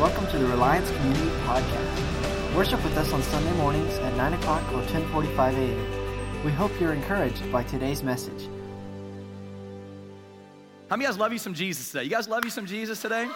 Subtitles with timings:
[0.00, 2.56] Welcome to the Reliance Community Podcast.
[2.56, 6.42] Worship with us on Sunday mornings at 9 o'clock or 1045 a.m.
[6.42, 8.48] We hope you're encouraged by today's message.
[10.88, 12.04] How many guys love you some Jesus today?
[12.04, 13.28] You guys love you some Jesus today?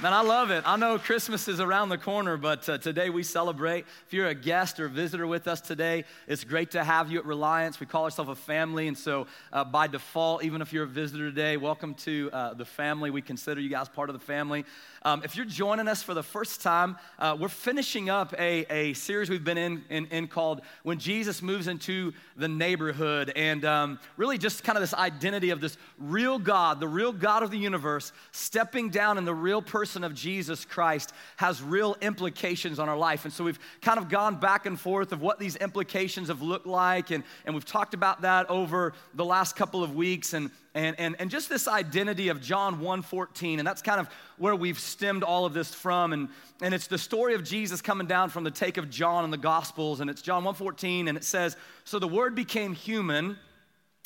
[0.00, 0.62] Man, I love it.
[0.64, 3.84] I know Christmas is around the corner, but uh, today we celebrate.
[4.06, 7.18] If you're a guest or a visitor with us today, it's great to have you
[7.18, 7.80] at Reliance.
[7.80, 11.30] We call ourselves a family, and so uh, by default, even if you're a visitor
[11.30, 13.10] today, welcome to uh, the family.
[13.10, 14.64] We consider you guys part of the family.
[15.02, 18.92] Um, if you're joining us for the first time, uh, we're finishing up a, a
[18.94, 23.32] series we've been in, in, in, called When Jesus Moves into the Neighborhood.
[23.36, 27.44] And um, really, just kind of this identity of this real God, the real God
[27.44, 32.80] of the universe, stepping down in the real person of Jesus Christ has real implications
[32.80, 33.24] on our life.
[33.24, 36.66] And so we've kind of gone back and forth of what these implications have looked
[36.66, 37.12] like.
[37.12, 40.32] And, and we've talked about that over the last couple of weeks.
[40.32, 44.54] And and, and, and just this identity of John 1.14, and that's kind of where
[44.54, 46.12] we've stemmed all of this from.
[46.12, 46.28] And,
[46.60, 49.38] and it's the story of Jesus coming down from the take of John in the
[49.38, 53.38] Gospels, and it's John 1.14, and it says, So the Word became human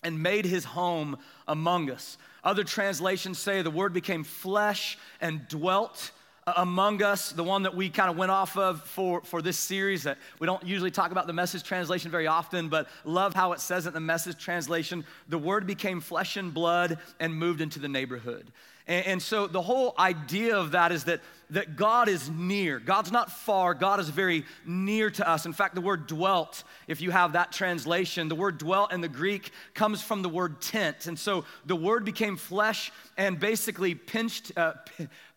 [0.03, 2.17] and made his home among us.
[2.45, 6.11] Other translations say the Word became flesh and dwelt
[6.47, 10.03] among us, the one that we kind of went off of for, for this series.
[10.03, 13.61] That we don't usually talk about the message translation very often, but love how it
[13.61, 15.05] says it in the message translation.
[15.29, 18.47] The word became flesh and blood and moved into the neighborhood.
[18.87, 22.79] And, and so the whole idea of that is that, that God is near.
[22.81, 25.47] God's not far, God is very near to us.
[25.47, 29.09] In fact, the word dwelt, if you have that translation, the word dwelt in the
[29.09, 31.07] Greek comes from the word tent.
[31.07, 34.75] And so the word became flesh and basically pinched, uh,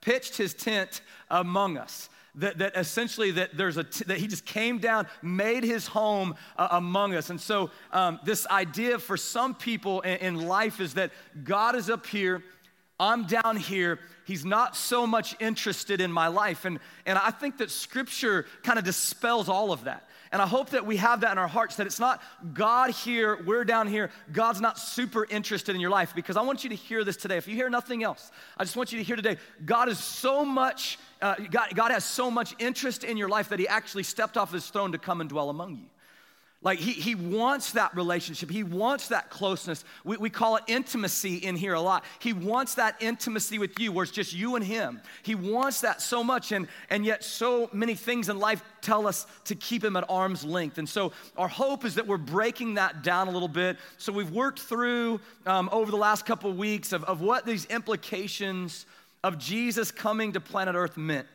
[0.01, 2.09] pitched his tent among us.
[2.37, 6.35] That, that essentially that there's a t- that he just came down made his home
[6.57, 10.95] uh, among us and so um, this idea for some people in, in life is
[10.95, 11.11] that
[11.45, 12.43] god is up here
[12.99, 17.57] i'm down here he's not so much interested in my life and and i think
[17.57, 21.31] that scripture kind of dispels all of that and I hope that we have that
[21.31, 22.21] in our hearts that it's not
[22.53, 24.09] God here, we're down here.
[24.33, 27.37] God's not super interested in your life because I want you to hear this today.
[27.37, 30.43] If you hear nothing else, I just want you to hear today God is so
[30.43, 34.35] much, uh, God, God has so much interest in your life that He actually stepped
[34.35, 35.85] off His throne to come and dwell among you.
[36.65, 38.49] Like he, he wants that relationship.
[38.49, 39.85] He wants that closeness.
[40.03, 42.03] We, we call it intimacy in here a lot.
[42.17, 44.99] He wants that intimacy with you where it's just you and him.
[45.21, 49.27] He wants that so much, and, and yet so many things in life tell us
[49.43, 50.79] to keep him at arm's length.
[50.79, 53.77] And so our hope is that we're breaking that down a little bit.
[53.99, 57.65] So we've worked through um, over the last couple of weeks of, of what these
[57.65, 58.87] implications
[59.23, 61.27] of Jesus coming to planet Earth meant.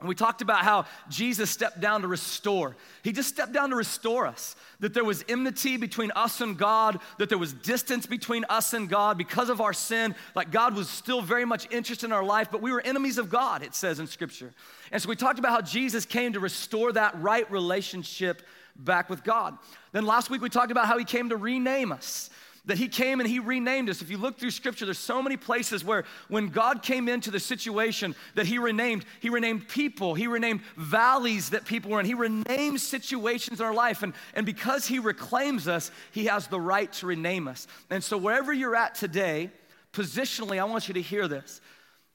[0.00, 2.74] And we talked about how Jesus stepped down to restore.
[3.04, 4.56] He just stepped down to restore us.
[4.80, 8.88] That there was enmity between us and God, that there was distance between us and
[8.88, 10.14] God because of our sin.
[10.34, 13.28] Like God was still very much interested in our life, but we were enemies of
[13.28, 14.52] God, it says in Scripture.
[14.90, 18.42] And so we talked about how Jesus came to restore that right relationship
[18.76, 19.58] back with God.
[19.92, 22.30] Then last week we talked about how he came to rename us
[22.66, 24.02] that he came and he renamed us.
[24.02, 27.40] If you look through scripture, there's so many places where when God came into the
[27.40, 32.14] situation that he renamed, he renamed people, he renamed valleys that people were in, he
[32.14, 34.02] renamed situations in our life.
[34.02, 37.66] And, and because he reclaims us, he has the right to rename us.
[37.88, 39.50] And so wherever you're at today,
[39.92, 41.60] positionally, I want you to hear this.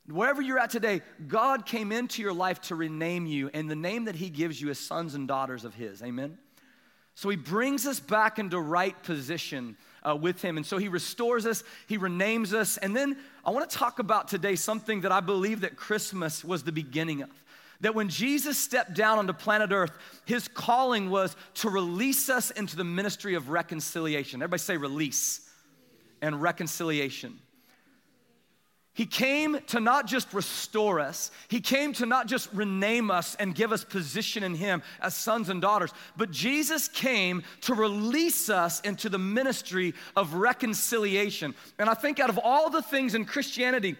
[0.08, 4.06] Wherever you're at today, God came into your life to rename you, and the name
[4.06, 6.04] that He gives you is sons and daughters of His.
[6.04, 6.38] Amen?
[7.16, 9.78] So He brings us back into right position
[10.08, 10.58] uh, with Him.
[10.58, 12.78] And so He restores us, He renames us.
[12.78, 16.64] And then I want to talk about today something that I believe that Christmas was
[16.64, 17.30] the beginning of.
[17.82, 19.92] That when Jesus stepped down onto planet Earth,
[20.26, 24.42] his calling was to release us into the ministry of reconciliation.
[24.42, 25.50] Everybody say release
[26.22, 27.40] and reconciliation.
[28.96, 33.54] He came to not just restore us, He came to not just rename us and
[33.54, 38.80] give us position in Him as sons and daughters, but Jesus came to release us
[38.82, 41.54] into the ministry of reconciliation.
[41.78, 43.98] And I think out of all the things in Christianity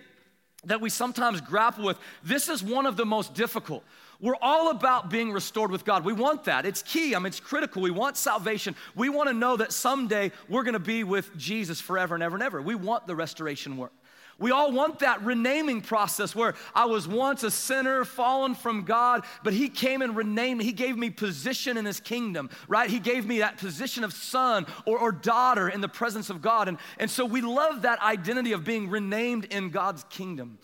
[0.64, 3.84] that we sometimes grapple with, this is one of the most difficult.
[4.22, 6.06] We're all about being restored with God.
[6.06, 6.66] We want that.
[6.66, 7.16] It's key.
[7.16, 7.82] I mean, it's critical.
[7.82, 8.78] We want salvation.
[8.96, 12.38] We want to know that someday we're going to be with Jesus forever and ever
[12.38, 12.62] and ever.
[12.62, 13.92] We want the restoration work.
[14.38, 19.24] We all want that renaming process where I was once a sinner, fallen from God,
[19.44, 20.66] but He came and renamed me.
[20.66, 22.90] He gave me position in His kingdom, right?
[22.90, 26.68] He gave me that position of son or, or daughter in the presence of God.
[26.68, 30.58] And, and so we love that identity of being renamed in God's kingdom.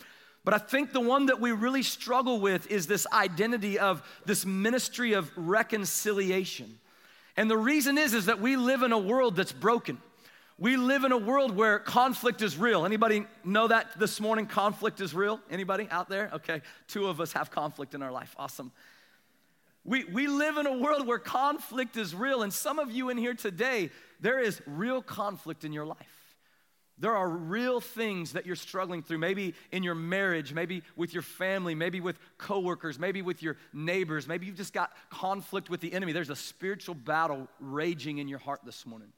[0.44, 4.46] But I think the one that we really struggle with is this identity of this
[4.46, 6.80] ministry of reconciliation.
[7.38, 10.00] And the reason is, is that we live in a world that's broken.
[10.62, 12.86] We live in a world where conflict is real.
[12.86, 15.40] Anybody know that this morning conflict is real?
[15.50, 16.30] Anybody out there?
[16.34, 18.36] Okay, two of us have conflict in our life.
[18.38, 18.72] Awesome.
[19.84, 23.18] We, we live in a world where conflict is real, and some of you in
[23.18, 26.36] here today, there is real conflict in your life.
[27.00, 31.24] There are real things that you're struggling through, maybe in your marriage, maybe with your
[31.24, 34.28] family, maybe with coworkers, maybe with your neighbors.
[34.28, 36.12] Maybe you've just got conflict with the enemy.
[36.12, 39.12] There's a spiritual battle raging in your heart this morning.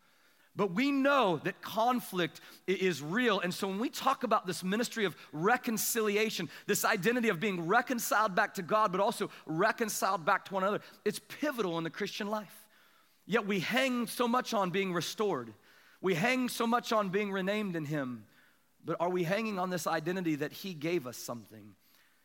[0.55, 3.39] But we know that conflict is real.
[3.39, 8.35] And so when we talk about this ministry of reconciliation, this identity of being reconciled
[8.35, 12.27] back to God, but also reconciled back to one another, it's pivotal in the Christian
[12.27, 12.67] life.
[13.25, 15.53] Yet we hang so much on being restored,
[16.01, 18.25] we hang so much on being renamed in Him.
[18.85, 21.75] But are we hanging on this identity that He gave us something?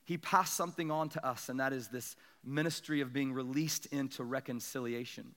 [0.04, 4.24] He passed something on to us, and that is this ministry of being released into
[4.24, 5.34] reconciliation.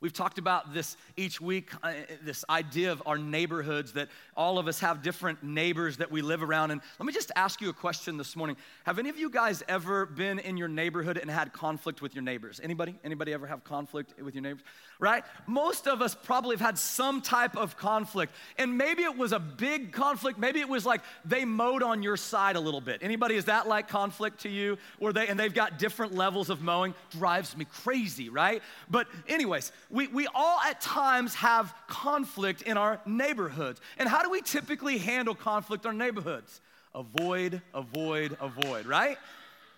[0.00, 1.92] We've talked about this each week, uh,
[2.22, 6.40] this idea of our neighborhoods, that all of us have different neighbors that we live
[6.42, 6.70] around.
[6.70, 8.56] And let me just ask you a question this morning.
[8.84, 12.22] Have any of you guys ever been in your neighborhood and had conflict with your
[12.22, 12.60] neighbors?
[12.62, 12.94] Anybody?
[13.02, 14.62] Anybody ever have conflict with your neighbors?
[15.00, 15.24] Right?
[15.46, 18.32] Most of us probably have had some type of conflict.
[18.56, 20.38] And maybe it was a big conflict.
[20.38, 23.02] Maybe it was like they mowed on your side a little bit.
[23.02, 24.78] Anybody, is that like conflict to you?
[25.00, 26.94] Or they, and they've got different levels of mowing?
[27.10, 28.62] Drives me crazy, right?
[28.88, 33.80] But, anyways, we, we all at times have conflict in our neighborhoods.
[33.98, 36.60] And how do we typically handle conflict in our neighborhoods?
[36.94, 39.16] Avoid, avoid, avoid, right?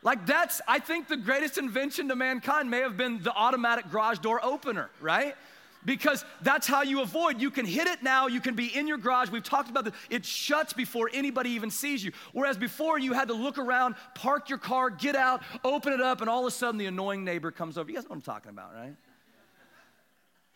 [0.02, 4.18] Like that's, I think the greatest invention to mankind may have been the automatic garage
[4.18, 5.36] door opener, right?
[5.84, 7.40] Because that's how you avoid.
[7.40, 9.30] You can hit it now, you can be in your garage.
[9.30, 9.94] We've talked about this.
[10.10, 12.12] It shuts before anybody even sees you.
[12.32, 16.20] Whereas before, you had to look around, park your car, get out, open it up,
[16.20, 17.88] and all of a sudden the annoying neighbor comes over.
[17.88, 18.94] You guys know what I'm talking about, right?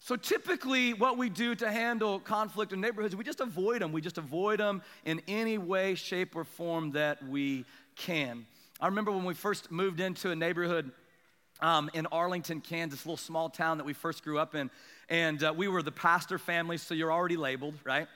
[0.04, 3.90] So typically, what we do to handle conflict in neighborhoods, we just avoid them.
[3.90, 7.64] We just avoid them in any way, shape, or form that we
[7.96, 8.44] can.
[8.82, 10.90] I remember when we first moved into a neighborhood
[11.62, 14.70] um, in Arlington, Kansas, little small town that we first grew up in,
[15.08, 18.06] and uh, we were the pastor family, so you're already labeled, right?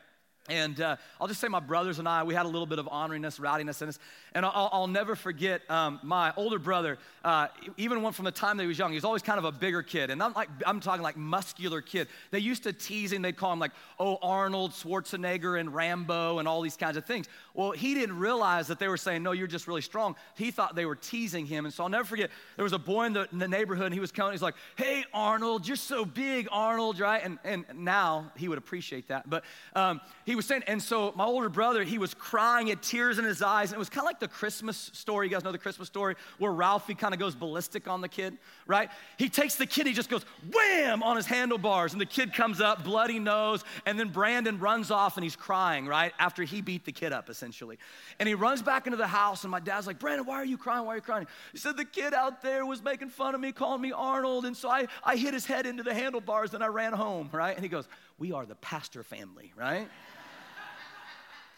[0.48, 2.86] And uh, I'll just say my brothers and I, we had a little bit of
[2.86, 3.98] orneriness, rowdiness in us.
[4.34, 8.56] And I'll, I'll never forget um, my older brother, uh, even one from the time
[8.56, 10.10] that he was young, he was always kind of a bigger kid.
[10.10, 12.08] And I'm, like, I'm talking like muscular kid.
[12.30, 16.48] They used to tease him, they'd call him like, oh, Arnold Schwarzenegger and Rambo and
[16.48, 17.26] all these kinds of things.
[17.54, 20.16] Well, he didn't realize that they were saying, no, you're just really strong.
[20.36, 21.64] He thought they were teasing him.
[21.64, 23.94] And so I'll never forget, there was a boy in the, in the neighborhood and
[23.94, 27.22] he was coming, he's like, hey, Arnold, you're so big, Arnold, right?
[27.22, 29.28] And, and now he would appreciate that.
[29.28, 29.44] But
[29.74, 33.24] um, he was saying, and so my older brother, he was crying, had tears in
[33.24, 35.26] his eyes, and it was kind of like the Christmas story.
[35.26, 38.38] You guys know the Christmas story where Ralphie kind of goes ballistic on the kid,
[38.66, 38.88] right?
[39.16, 42.60] He takes the kid, he just goes wham on his handlebars, and the kid comes
[42.60, 46.12] up, bloody nose, and then Brandon runs off and he's crying, right?
[46.20, 47.76] After he beat the kid up, essentially.
[48.20, 50.56] And he runs back into the house, and my dad's like, Brandon, why are you
[50.56, 50.86] crying?
[50.86, 51.26] Why are you crying?
[51.50, 54.56] He said, The kid out there was making fun of me, calling me Arnold, and
[54.56, 57.54] so I, I hit his head into the handlebars, and I ran home, right?
[57.56, 57.88] And he goes,
[58.18, 59.88] We are the pastor family, right?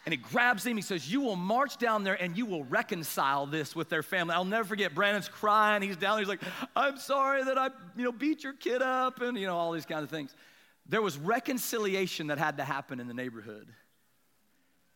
[0.05, 0.75] And he grabs him.
[0.75, 4.33] He says, You will march down there and you will reconcile this with their family.
[4.33, 4.95] I'll never forget.
[4.95, 5.81] Brandon's crying.
[5.81, 6.21] He's down there.
[6.21, 6.41] He's like,
[6.75, 9.85] I'm sorry that I, you know, beat your kid up and, you know, all these
[9.85, 10.35] kinds of things.
[10.87, 13.67] There was reconciliation that had to happen in the neighborhood.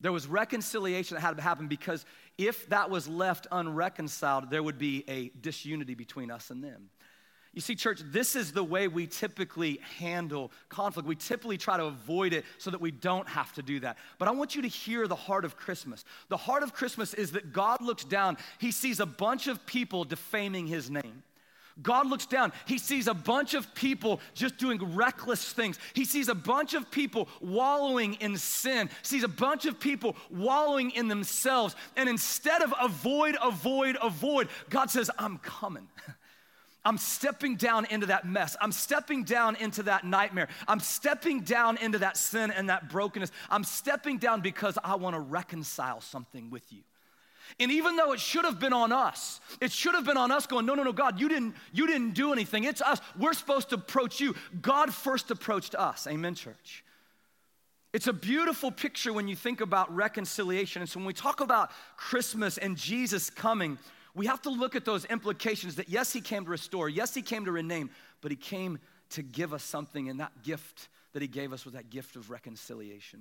[0.01, 2.05] There was reconciliation that had to happen because
[2.37, 6.89] if that was left unreconciled, there would be a disunity between us and them.
[7.55, 11.07] You see, church, this is the way we typically handle conflict.
[11.07, 13.97] We typically try to avoid it so that we don't have to do that.
[14.19, 16.03] But I want you to hear the heart of Christmas.
[16.27, 20.03] The heart of Christmas is that God looks down, He sees a bunch of people
[20.03, 21.24] defaming His name.
[21.81, 22.51] God looks down.
[22.65, 25.77] He sees a bunch of people just doing reckless things.
[25.93, 30.17] He sees a bunch of people wallowing in sin, He sees a bunch of people
[30.29, 31.74] wallowing in themselves.
[31.95, 35.88] And instead of avoid, avoid, avoid, God says, I'm coming.
[36.86, 38.56] I'm stepping down into that mess.
[38.62, 40.48] I'm stepping down into that nightmare.
[40.68, 43.32] I'm stepping down into that sin and that brokenness.
[43.50, 46.82] I'm stepping down because I want to reconcile something with you.
[47.60, 50.46] And even though it should have been on us, it should have been on us
[50.46, 52.63] going, no, no, no, God, you didn't, you didn't do anything.
[52.63, 53.00] It's us.
[53.18, 54.36] We're supposed to approach you.
[54.62, 56.08] God first approached us.
[56.08, 56.84] Amen, church.
[57.94, 60.82] It's a beautiful picture when you think about reconciliation.
[60.82, 63.77] And so when we talk about Christmas and Jesus coming,
[64.15, 67.22] we have to look at those implications that yes, he came to restore, yes, he
[67.22, 67.89] came to rename,
[68.22, 68.79] but he came
[69.12, 72.31] to give us something, and that gift that he gave us was that gift of
[72.31, 73.19] reconciliation.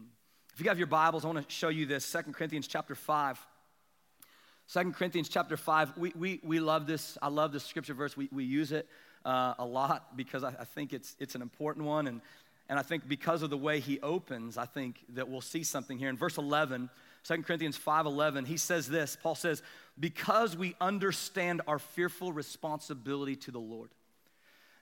[0.55, 3.39] If you have your Bibles, I want to show you this Second Corinthians chapter 5.
[4.73, 7.19] 2 Corinthians chapter 5, we, we, we love this.
[7.21, 8.17] I love this scripture verse.
[8.17, 8.89] We, we use it
[9.25, 12.07] uh, a lot because I, I think it's, it's an important one.
[12.07, 12.23] And
[12.69, 15.99] And I think because of the way he opens, I think that we'll see something
[15.99, 16.09] here.
[16.09, 16.89] In verse 11,
[17.25, 19.17] 2 Corinthians 5:11, he says this.
[19.21, 19.63] Paul says,
[19.99, 23.91] "Because we understand our fearful responsibility to the Lord."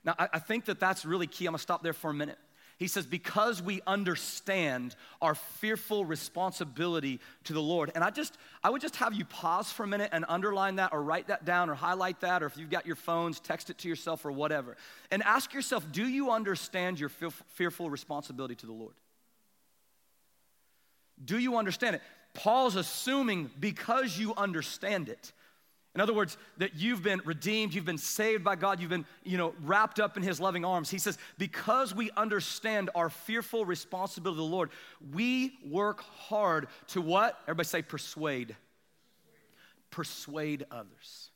[0.03, 1.45] Now, I, I think that that's really key.
[1.45, 2.37] I'm gonna stop there for a minute.
[2.77, 7.91] He says, because we understand our fearful responsibility to the Lord.
[7.93, 10.91] And I just, I would just have you pause for a minute and underline that
[10.91, 13.77] or write that down or highlight that, or if you've got your phones, text it
[13.79, 14.75] to yourself or whatever.
[15.11, 18.95] And ask yourself, do you understand your fearful responsibility to the Lord?
[21.23, 22.01] Do you understand it?
[22.33, 25.31] Paul's assuming because you understand it
[25.95, 29.37] in other words, that you've been redeemed, you've been saved by God, you've been, you
[29.37, 30.89] know, wrapped up in his loving arms.
[30.89, 34.71] He says, because we understand our fearful responsibility to the Lord,
[35.13, 37.37] we work hard to what?
[37.43, 38.55] Everybody say persuade.
[39.91, 41.29] Persuade others.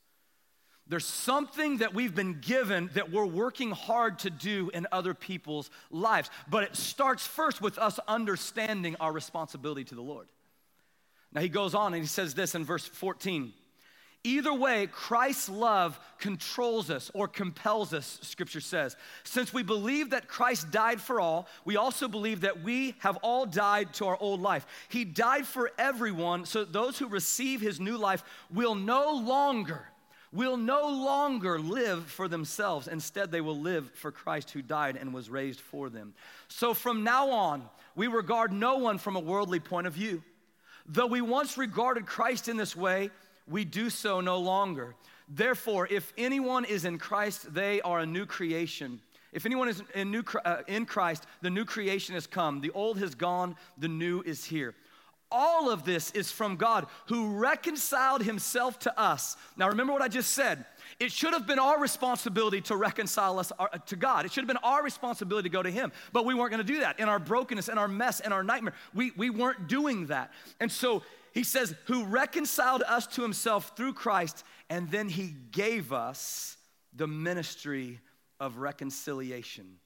[0.90, 5.70] There's something that we've been given that we're working hard to do in other people's
[5.92, 6.30] lives.
[6.50, 10.28] But it starts first with us understanding our responsibility to the Lord.
[11.34, 13.54] Now he goes on and he says this in verse 14.
[14.24, 18.98] Either way, Christ's love controls us or compels us, scripture says.
[19.24, 23.46] Since we believe that Christ died for all, we also believe that we have all
[23.46, 24.66] died to our old life.
[24.90, 29.86] He died for everyone, so those who receive his new life will no longer
[30.34, 32.88] will no longer live for themselves.
[32.88, 36.14] Instead, they will live for Christ who died and was raised for them.
[36.48, 37.64] So from now on,
[37.96, 40.24] we regard no one from a worldly point of view.
[40.86, 43.10] Though we once regarded Christ in this way,
[43.48, 44.96] we do so no longer.
[45.30, 49.02] Therefore, if anyone is in Christ, they are a new creation.
[49.34, 52.62] If anyone is in, new, uh, in Christ, the new creation has come.
[52.62, 54.74] The old has gone, the new is here.
[55.32, 59.36] All of this is from God who reconciled himself to us.
[59.58, 60.66] Now, remember what I just said.
[61.00, 64.26] It should have been our responsibility to reconcile us uh, to God.
[64.26, 65.92] It should have been our responsibility to go to Him.
[66.14, 67.00] But we weren't going to do that.
[67.00, 70.32] In our brokenness, in our mess, in our nightmare, we, we weren't doing that.
[70.60, 71.04] And so
[71.34, 76.58] he says, who reconciled us to himself through Christ, and then he gave us
[76.96, 78.00] the ministry
[78.40, 79.78] of reconciliation.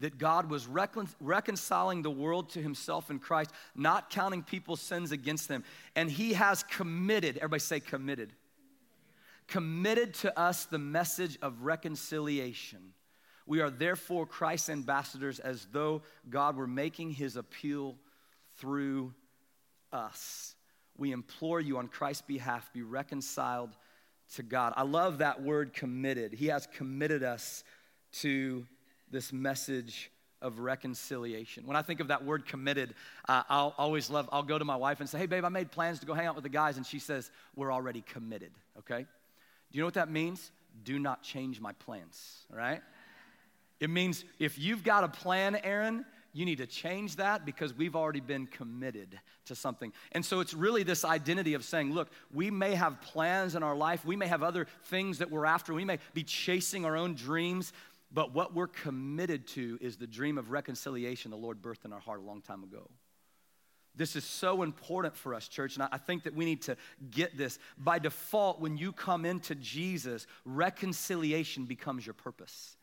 [0.00, 5.10] That God was recon- reconciling the world to himself in Christ, not counting people's sins
[5.10, 5.64] against them.
[5.96, 8.32] And he has committed, everybody say committed,
[9.48, 12.92] committed to us the message of reconciliation.
[13.46, 17.96] We are therefore Christ's ambassadors as though God were making his appeal
[18.58, 19.14] through
[19.90, 20.54] us.
[20.98, 23.70] We implore you on Christ's behalf, be reconciled
[24.34, 24.74] to God.
[24.76, 26.34] I love that word committed.
[26.34, 27.64] He has committed us
[28.20, 28.66] to
[29.10, 30.10] this message
[30.40, 31.66] of reconciliation.
[31.66, 32.94] When I think of that word committed,
[33.28, 35.70] uh, I'll always love, I'll go to my wife and say, hey, babe, I made
[35.70, 36.76] plans to go hang out with the guys.
[36.76, 39.00] And she says, we're already committed, okay?
[39.00, 40.52] Do you know what that means?
[40.84, 42.82] Do not change my plans, right?
[43.80, 47.96] It means if you've got a plan, Aaron, you need to change that because we've
[47.96, 49.92] already been committed to something.
[50.12, 53.74] And so it's really this identity of saying, look, we may have plans in our
[53.74, 57.14] life, we may have other things that we're after, we may be chasing our own
[57.14, 57.72] dreams,
[58.10, 62.00] but what we're committed to is the dream of reconciliation the Lord birthed in our
[62.00, 62.88] heart a long time ago.
[63.94, 66.76] This is so important for us, church, and I think that we need to
[67.10, 67.58] get this.
[67.76, 72.77] By default, when you come into Jesus, reconciliation becomes your purpose.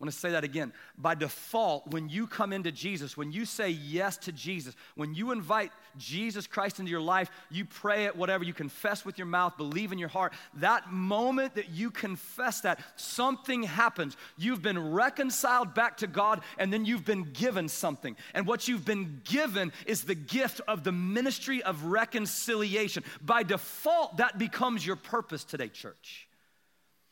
[0.00, 0.72] I want to say that again.
[0.96, 5.30] By default, when you come into Jesus, when you say yes to Jesus, when you
[5.30, 9.58] invite Jesus Christ into your life, you pray it, whatever, you confess with your mouth,
[9.58, 14.16] believe in your heart, that moment that you confess that, something happens.
[14.38, 18.16] You've been reconciled back to God, and then you've been given something.
[18.32, 23.04] And what you've been given is the gift of the ministry of reconciliation.
[23.20, 26.29] By default, that becomes your purpose today, church.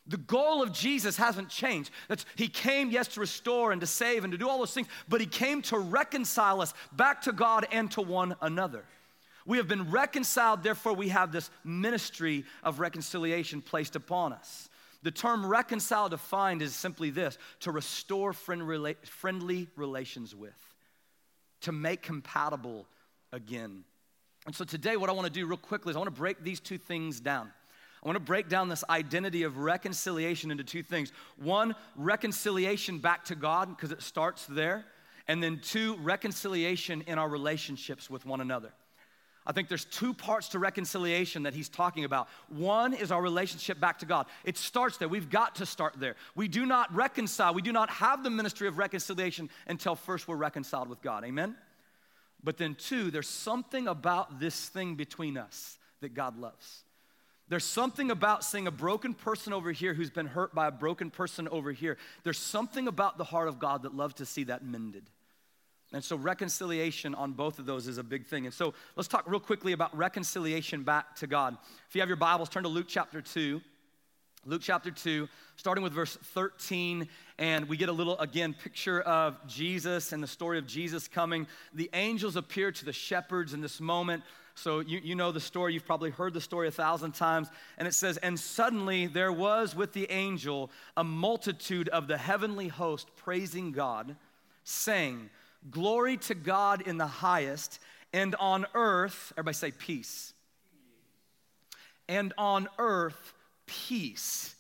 [0.09, 1.91] The goal of Jesus hasn't changed.
[2.09, 4.88] That's, he came, yes, to restore and to save and to do all those things,
[5.07, 8.85] but He came to reconcile us back to God and to one another.
[9.45, 14.69] We have been reconciled, therefore, we have this ministry of reconciliation placed upon us.
[15.03, 20.75] The term reconcile defined is simply this to restore friendly relations with,
[21.61, 22.87] to make compatible
[23.33, 23.85] again.
[24.47, 26.43] And so today, what I want to do real quickly is I want to break
[26.43, 27.53] these two things down.
[28.02, 31.12] I want to break down this identity of reconciliation into two things.
[31.37, 34.85] One, reconciliation back to God, because it starts there.
[35.26, 38.73] And then two, reconciliation in our relationships with one another.
[39.49, 42.28] I think there's two parts to reconciliation that he's talking about.
[42.49, 44.26] One is our relationship back to God.
[44.45, 45.09] It starts there.
[45.09, 46.17] We've got to start there.
[46.35, 50.37] We do not reconcile, we do not have the ministry of reconciliation until first we're
[50.37, 51.25] reconciled with God.
[51.25, 51.57] Amen?
[52.45, 56.85] But then, two, there's something about this thing between us that God loves.
[57.49, 61.11] There's something about seeing a broken person over here who's been hurt by a broken
[61.11, 61.97] person over here.
[62.23, 65.05] There's something about the heart of God that loves to see that mended.
[65.93, 68.45] And so, reconciliation on both of those is a big thing.
[68.45, 71.57] And so, let's talk real quickly about reconciliation back to God.
[71.88, 73.62] If you have your Bibles, turn to Luke chapter 2.
[74.45, 79.37] Luke chapter 2, starting with verse 13, and we get a little, again, picture of
[79.49, 81.47] Jesus and the story of Jesus coming.
[81.75, 84.23] The angels appear to the shepherds in this moment.
[84.59, 87.49] So you, you know the story, you've probably heard the story a thousand times.
[87.77, 92.67] And it says, And suddenly there was with the angel a multitude of the heavenly
[92.67, 94.17] host praising God,
[94.65, 95.31] saying,
[95.71, 97.79] Glory to God in the highest,
[98.12, 100.35] and on earth, everybody say peace.
[102.09, 103.35] And on earth,
[103.67, 104.55] peace,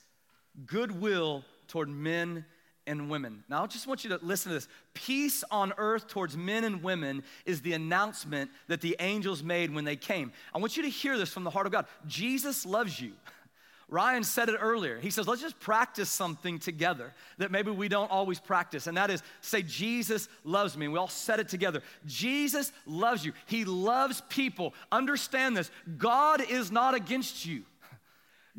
[0.66, 2.44] goodwill toward men
[2.88, 3.44] and women.
[3.48, 4.68] Now, I just want you to listen to this.
[4.94, 9.84] Peace on earth towards men and women is the announcement that the angels made when
[9.84, 10.32] they came.
[10.54, 11.86] I want you to hear this from the heart of God.
[12.06, 13.12] Jesus loves you.
[13.90, 14.98] Ryan said it earlier.
[14.98, 18.86] He says, let's just practice something together that maybe we don't always practice.
[18.86, 20.86] And that is say, Jesus loves me.
[20.86, 21.82] And we all said it together.
[22.06, 23.32] Jesus loves you.
[23.46, 24.74] He loves people.
[24.92, 27.62] Understand this God is not against you.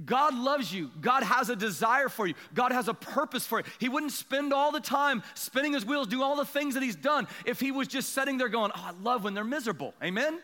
[0.05, 0.91] God loves you.
[1.01, 2.33] God has a desire for you.
[2.53, 3.65] God has a purpose for you.
[3.79, 6.95] He wouldn't spend all the time spinning his wheels, do all the things that he's
[6.95, 9.93] done if he was just sitting there going, Oh, I love when they're miserable.
[10.03, 10.39] Amen?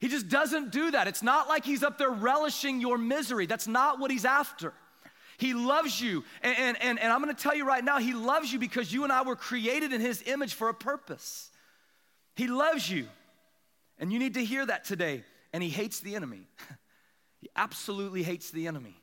[0.00, 1.08] He just doesn't do that.
[1.08, 3.46] It's not like he's up there relishing your misery.
[3.46, 4.74] That's not what he's after.
[5.38, 6.24] He loves you.
[6.42, 9.04] And, and, and, and I'm gonna tell you right now, he loves you because you
[9.04, 11.50] and I were created in his image for a purpose.
[12.36, 13.08] He loves you.
[13.98, 15.22] And you need to hear that today.
[15.52, 16.48] And he hates the enemy.
[17.44, 18.96] He absolutely hates the enemy.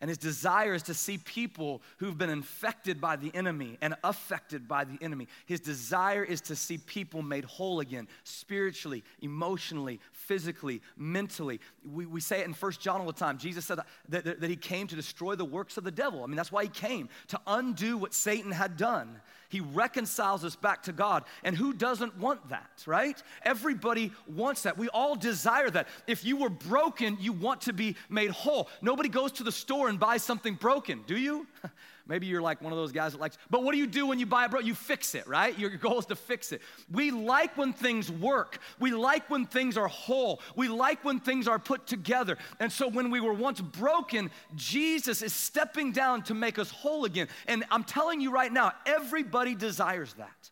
[0.00, 4.68] And his desire is to see people who've been infected by the enemy and affected
[4.68, 5.26] by the enemy.
[5.46, 11.58] His desire is to see people made whole again, spiritually, emotionally, physically, mentally.
[11.84, 13.38] We, we say it in First John all the time.
[13.38, 16.22] Jesus said that, that, that he came to destroy the works of the devil.
[16.22, 19.20] I mean, that's why he came, to undo what Satan had done.
[19.52, 21.24] He reconciles us back to God.
[21.44, 23.22] And who doesn't want that, right?
[23.42, 24.78] Everybody wants that.
[24.78, 25.88] We all desire that.
[26.06, 28.70] If you were broken, you want to be made whole.
[28.80, 31.46] Nobody goes to the store and buys something broken, do you?
[32.06, 34.18] Maybe you're like one of those guys that likes, but what do you do when
[34.18, 34.60] you buy a bro?
[34.60, 35.56] You fix it, right?
[35.58, 36.60] Your goal is to fix it.
[36.90, 38.58] We like when things work.
[38.80, 40.40] We like when things are whole.
[40.56, 42.38] We like when things are put together.
[42.58, 47.04] And so when we were once broken, Jesus is stepping down to make us whole
[47.04, 47.28] again.
[47.46, 50.50] And I'm telling you right now, everybody desires that.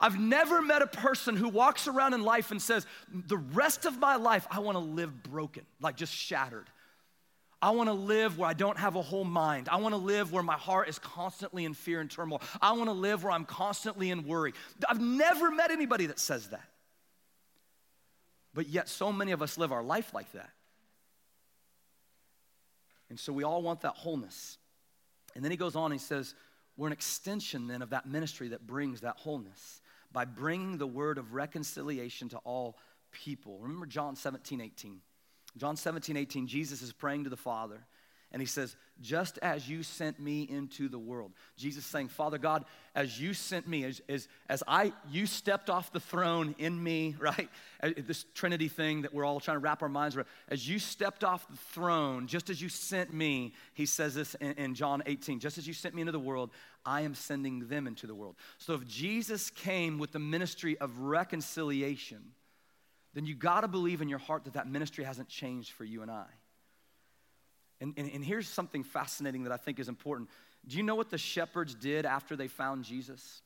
[0.00, 3.98] I've never met a person who walks around in life and says, the rest of
[3.98, 6.70] my life, I want to live broken, like just shattered.
[7.60, 9.68] I want to live where I don't have a whole mind.
[9.68, 12.40] I want to live where my heart is constantly in fear and turmoil.
[12.62, 14.54] I want to live where I'm constantly in worry.
[14.88, 16.68] I've never met anybody that says that.
[18.54, 20.50] But yet, so many of us live our life like that.
[23.10, 24.58] And so we all want that wholeness.
[25.34, 26.34] And then he goes on, and he says,
[26.76, 29.80] We're an extension then of that ministry that brings that wholeness
[30.12, 32.78] by bringing the word of reconciliation to all
[33.10, 33.58] people.
[33.60, 35.00] Remember John 17, 18.
[35.56, 37.86] John 17, 18, Jesus is praying to the Father.
[38.30, 41.32] And he says, Just as you sent me into the world.
[41.56, 45.92] Jesus saying, Father God, as you sent me, as, as, as I you stepped off
[45.92, 47.48] the throne in me, right?
[47.82, 50.26] Uh, this Trinity thing that we're all trying to wrap our minds around.
[50.48, 54.52] As you stepped off the throne, just as you sent me, he says this in,
[54.52, 56.50] in John 18, just as you sent me into the world,
[56.84, 58.36] I am sending them into the world.
[58.58, 62.32] So if Jesus came with the ministry of reconciliation,
[63.18, 66.02] then you got to believe in your heart that that ministry hasn't changed for you
[66.02, 66.26] and I.
[67.80, 70.30] And, and, and here's something fascinating that I think is important.
[70.68, 73.42] Do you know what the shepherds did after they found Jesus?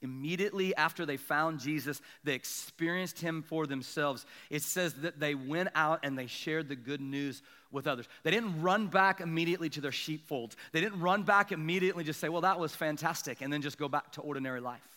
[0.00, 4.26] Immediately after they found Jesus, they experienced him for themselves.
[4.50, 7.40] It says that they went out and they shared the good news
[7.70, 8.08] with others.
[8.24, 10.56] They didn't run back immediately to their sheepfolds.
[10.72, 13.88] They didn't run back immediately just say, well, that was fantastic, and then just go
[13.88, 14.91] back to ordinary life.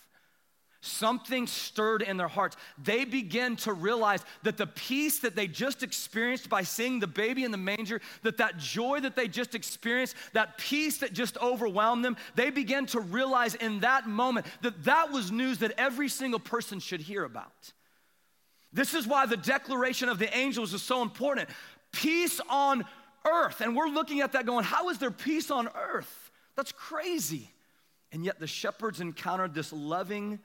[0.86, 2.58] Something stirred in their hearts.
[2.78, 7.44] They began to realize that the peace that they just experienced by seeing the baby
[7.44, 12.06] in the manger, that that joy that they just experienced, that peace that just overwhelmed
[12.06, 16.40] them, they began to realize in that moment that that was news that every single
[16.40, 17.74] person should hear about.
[18.72, 21.50] This is why the declaration of the angels is so important.
[21.94, 22.86] Peace on
[23.26, 23.62] earth.
[23.62, 26.30] And we're looking at that going, how is there peace on earth?
[26.56, 27.50] That's crazy.
[28.12, 30.40] And yet the shepherds encountered this loving,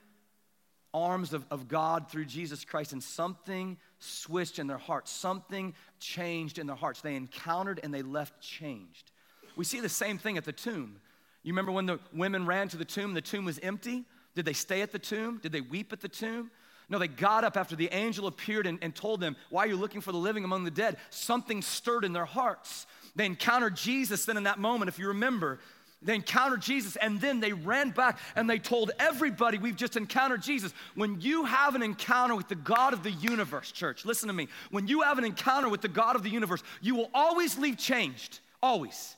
[0.92, 5.10] arms of, of God through Jesus Christ, and something switched in their hearts.
[5.10, 7.00] Something changed in their hearts.
[7.00, 9.10] They encountered and they left changed.
[9.56, 10.96] We see the same thing at the tomb.
[11.42, 14.04] You remember when the women ran to the tomb, the tomb was empty?
[14.34, 15.38] Did they stay at the tomb?
[15.42, 16.50] Did they weep at the tomb?
[16.88, 19.76] No, they got up after the angel appeared and, and told them, Why are you
[19.76, 20.96] looking for the living among the dead?
[21.10, 22.86] Something stirred in their hearts.
[23.14, 25.60] They encountered Jesus then in that moment, if you remember.
[26.02, 30.40] They encountered Jesus and then they ran back and they told everybody, We've just encountered
[30.40, 30.72] Jesus.
[30.94, 34.48] When you have an encounter with the God of the universe, church, listen to me.
[34.70, 37.76] When you have an encounter with the God of the universe, you will always leave
[37.76, 38.40] changed.
[38.62, 39.14] Always.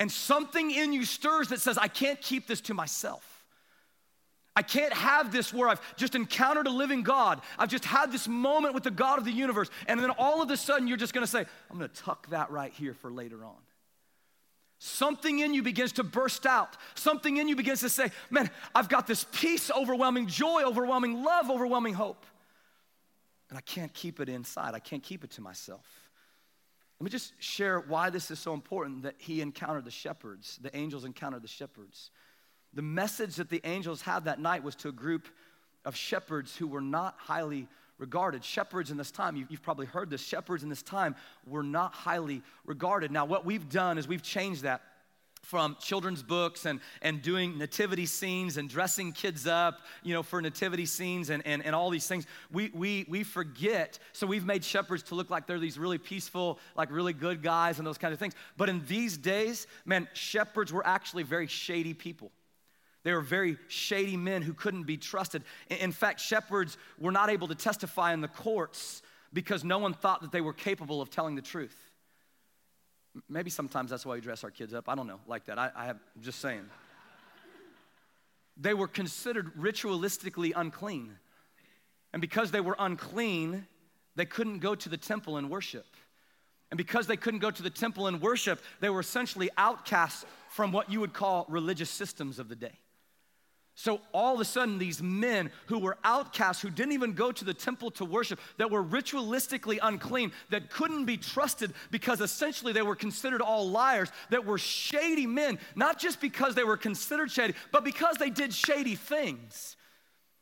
[0.00, 3.44] And something in you stirs that says, I can't keep this to myself.
[4.56, 7.40] I can't have this where I've just encountered a living God.
[7.56, 9.70] I've just had this moment with the God of the universe.
[9.86, 12.72] And then all of a sudden, you're just gonna say, I'm gonna tuck that right
[12.72, 13.54] here for later on.
[14.84, 16.76] Something in you begins to burst out.
[16.96, 21.50] Something in you begins to say, Man, I've got this peace, overwhelming joy, overwhelming love,
[21.50, 22.26] overwhelming hope.
[23.48, 25.86] And I can't keep it inside, I can't keep it to myself.
[26.98, 30.76] Let me just share why this is so important that he encountered the shepherds, the
[30.76, 32.10] angels encountered the shepherds.
[32.74, 35.28] The message that the angels had that night was to a group
[35.84, 37.68] of shepherds who were not highly
[38.02, 38.44] regarded.
[38.44, 41.14] Shepherds in this time, you've, you've, probably heard this, shepherds in this time
[41.46, 43.12] were not highly regarded.
[43.12, 44.82] Now, what we've done is we've changed that
[45.40, 50.42] from children's books and, and doing nativity scenes and dressing kids up, you know, for
[50.42, 52.26] nativity scenes and, and, and all these things.
[52.52, 54.00] We, we, we forget.
[54.12, 57.78] So we've made shepherds to look like they're these really peaceful, like really good guys
[57.78, 58.34] and those kind of things.
[58.56, 62.32] But in these days, man, shepherds were actually very shady people.
[63.04, 65.42] They were very shady men who couldn't be trusted.
[65.68, 70.22] In fact, shepherds were not able to testify in the courts because no one thought
[70.22, 71.76] that they were capable of telling the truth.
[73.28, 74.88] Maybe sometimes that's why we dress our kids up.
[74.88, 75.58] I don't know, like that.
[75.58, 76.64] I, I have, I'm just saying.
[78.56, 81.16] they were considered ritualistically unclean.
[82.12, 83.66] And because they were unclean,
[84.16, 85.86] they couldn't go to the temple and worship.
[86.70, 90.72] And because they couldn't go to the temple and worship, they were essentially outcasts from
[90.72, 92.78] what you would call religious systems of the day.
[93.74, 97.44] So all of a sudden, these men who were outcasts, who didn't even go to
[97.44, 102.82] the temple to worship, that were ritualistically unclean, that couldn't be trusted because essentially they
[102.82, 107.54] were considered all liars, that were shady men, not just because they were considered shady,
[107.70, 109.76] but because they did shady things.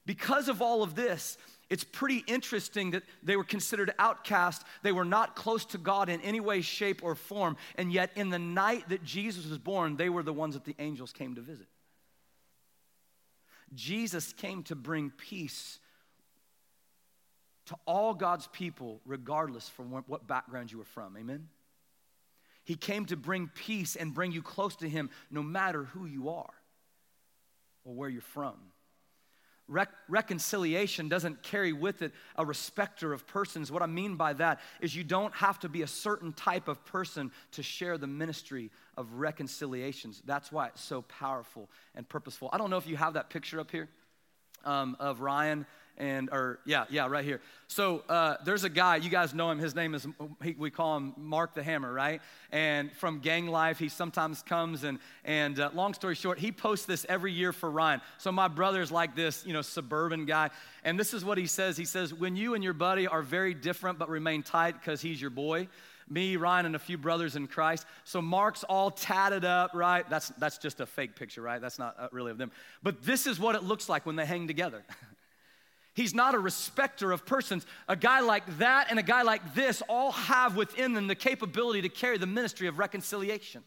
[0.06, 1.38] Because of all of this,
[1.68, 4.64] it's pretty interesting that they were considered outcast.
[4.82, 7.56] They were not close to God in any way, shape, or form.
[7.76, 10.74] And yet, in the night that Jesus was born, they were the ones that the
[10.80, 11.68] angels came to visit.
[13.74, 15.78] Jesus came to bring peace
[17.66, 21.16] to all God's people, regardless from what background you were from.
[21.16, 21.48] Amen?
[22.64, 26.30] He came to bring peace and bring you close to Him no matter who you
[26.30, 26.52] are
[27.84, 28.54] or where you're from.
[29.70, 33.70] Rec- reconciliation doesn't carry with it a respecter of persons.
[33.70, 36.84] What I mean by that is you don't have to be a certain type of
[36.84, 40.22] person to share the ministry of reconciliations.
[40.26, 42.50] That's why it's so powerful and purposeful.
[42.52, 43.88] I don't know if you have that picture up here
[44.64, 45.66] um, of Ryan
[46.00, 47.40] and or yeah yeah right here.
[47.68, 50.06] So uh, there's a guy you guys know him his name is
[50.42, 52.20] he, we call him mark the hammer right?
[52.50, 56.86] And from gang life he sometimes comes and and uh, long story short he posts
[56.86, 58.00] this every year for ryan.
[58.18, 60.50] So my brother's like this you know suburban guy.
[60.82, 61.76] And this is what he says.
[61.76, 65.20] He says when you and your buddy are very different but remain tight because he's
[65.20, 65.68] your boy
[66.10, 67.86] me, Ryan, and a few brothers in Christ.
[68.04, 70.08] So Mark's all tatted up, right?
[70.10, 71.60] That's, that's just a fake picture, right?
[71.60, 72.50] That's not uh, really of them.
[72.82, 74.82] But this is what it looks like when they hang together.
[75.94, 77.66] He's not a respecter of persons.
[77.88, 81.82] A guy like that and a guy like this all have within them the capability
[81.82, 83.62] to carry the ministry of reconciliation.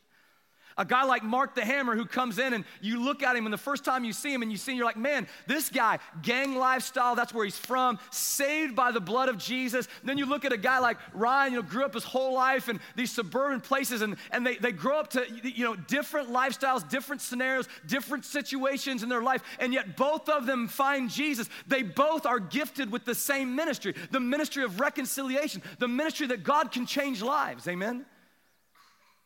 [0.78, 3.54] A guy like Mark the Hammer who comes in and you look at him and
[3.54, 6.00] the first time you see him and you see him, you're like, man, this guy,
[6.22, 9.88] gang lifestyle, that's where he's from, saved by the blood of Jesus.
[10.04, 12.70] Then you look at a guy like Ryan, you know, grew up his whole life
[12.70, 16.88] in these suburban places and, and they, they grow up to, you know, different lifestyles,
[16.88, 21.50] different scenarios, different situations in their life, and yet both of them find Jesus.
[21.68, 26.44] They both are gifted with the same ministry, the ministry of reconciliation, the ministry that
[26.44, 27.68] God can change lives.
[27.68, 28.06] Amen?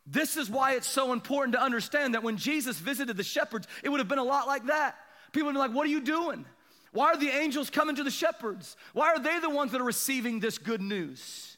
[0.10, 3.90] This is why it's so important to understand that when Jesus visited the shepherds, it
[3.90, 4.96] would have been a lot like that.
[5.34, 6.46] People would be like, What are you doing?
[6.94, 8.78] Why are the angels coming to the shepherds?
[8.94, 11.58] Why are they the ones that are receiving this good news?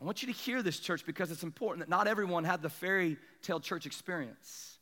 [0.00, 2.68] I want you to hear this, church, because it's important that not everyone had the
[2.68, 4.78] fairy tale church experience.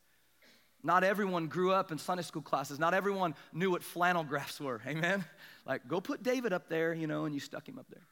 [0.82, 2.78] Not everyone grew up in Sunday school classes.
[2.78, 4.80] Not everyone knew what flannel graphs were.
[4.86, 5.24] Amen?
[5.64, 8.02] Like, go put David up there, you know, and you stuck him up there.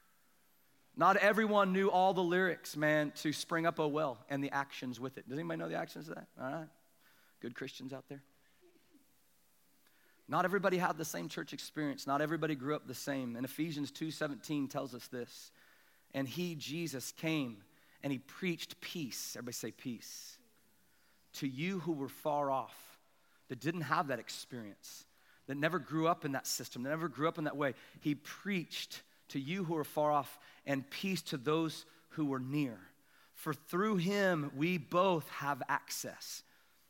[1.00, 5.00] Not everyone knew all the lyrics, man, to Spring Up Oh Well and the actions
[5.00, 5.26] with it.
[5.26, 6.26] Does anybody know the actions of that?
[6.38, 6.68] All right.
[7.40, 8.20] Good Christians out there.
[10.28, 12.06] Not everybody had the same church experience.
[12.06, 13.34] Not everybody grew up the same.
[13.36, 15.52] And Ephesians 2:17 tells us this.
[16.12, 17.64] And he, Jesus, came
[18.02, 19.36] and he preached peace.
[19.36, 20.36] Everybody say peace.
[21.36, 22.76] To you who were far off,
[23.48, 25.06] that didn't have that experience
[25.46, 27.72] that never grew up in that system, that never grew up in that way.
[28.00, 32.78] He preached to you who are far off and peace to those who are near.
[33.34, 36.42] For through him we both have access.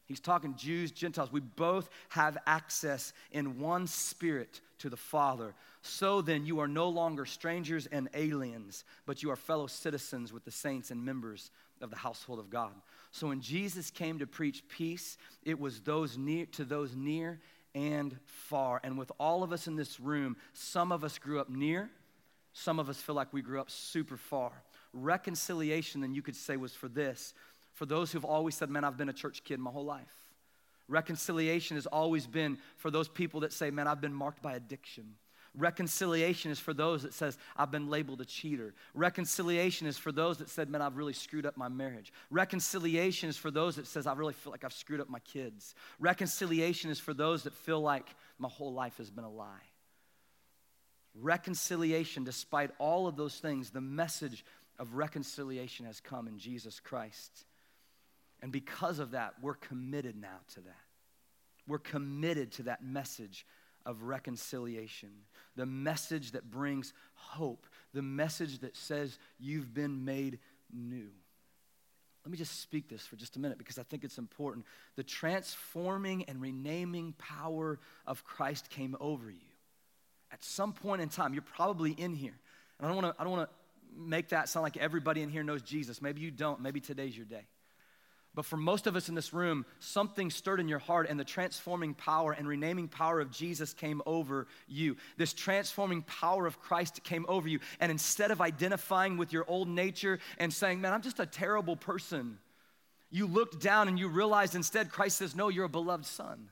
[0.06, 1.30] He's talking Jews, Gentiles.
[1.30, 5.54] We both have access in one spirit to the Father.
[5.82, 10.44] So then, you are no longer strangers and aliens, but you are fellow citizens with
[10.44, 12.72] the saints and members of the household of God.
[13.12, 17.38] So when Jesus came to preach peace, it was those near to those near
[17.74, 18.80] and far.
[18.82, 21.88] And with all of us in this room, some of us grew up near,
[22.60, 24.52] some of us feel like we grew up super far.
[24.92, 27.34] Reconciliation, then you could say, was for this
[27.72, 30.12] for those who've always said, Man, I've been a church kid my whole life.
[30.88, 35.14] Reconciliation has always been for those people that say, Man, I've been marked by addiction.
[35.56, 38.72] Reconciliation is for those that says, I've been labeled a cheater.
[38.94, 42.12] Reconciliation is for those that said, man, I've really screwed up my marriage.
[42.30, 45.74] Reconciliation is for those that says, I really feel like I've screwed up my kids.
[45.98, 49.69] Reconciliation is for those that feel like my whole life has been a lie.
[51.14, 54.44] Reconciliation, despite all of those things, the message
[54.78, 57.44] of reconciliation has come in Jesus Christ.
[58.42, 60.76] And because of that, we're committed now to that.
[61.66, 63.46] We're committed to that message
[63.86, 65.10] of reconciliation,
[65.56, 70.38] the message that brings hope, the message that says you've been made
[70.72, 71.08] new.
[72.24, 74.66] Let me just speak this for just a minute because I think it's important.
[74.96, 79.38] The transforming and renaming power of Christ came over you.
[80.32, 82.38] At some point in time, you're probably in here.
[82.78, 83.56] And I don't want to I don't want to
[83.96, 86.00] make that sound like everybody in here knows Jesus.
[86.00, 86.60] Maybe you don't.
[86.60, 87.46] Maybe today's your day.
[88.32, 91.24] But for most of us in this room, something stirred in your heart, and the
[91.24, 94.96] transforming power and renaming power of Jesus came over you.
[95.16, 97.58] This transforming power of Christ came over you.
[97.80, 101.74] And instead of identifying with your old nature and saying, Man, I'm just a terrible
[101.74, 102.38] person,
[103.10, 106.50] you looked down and you realized instead Christ says, No, you're a beloved son.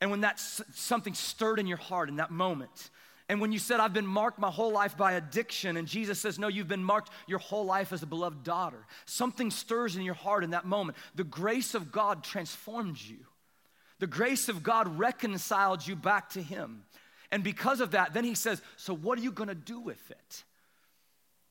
[0.00, 2.90] And when that something stirred in your heart in that moment,
[3.28, 6.38] and when you said, I've been marked my whole life by addiction, and Jesus says,
[6.38, 10.14] No, you've been marked your whole life as a beloved daughter, something stirs in your
[10.14, 10.96] heart in that moment.
[11.14, 13.18] The grace of God transformed you,
[13.98, 16.84] the grace of God reconciled you back to Him.
[17.30, 20.44] And because of that, then He says, So what are you gonna do with it?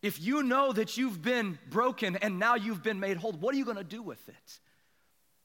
[0.02, 3.58] If you know that you've been broken and now you've been made whole, what are
[3.58, 4.60] you gonna do with it?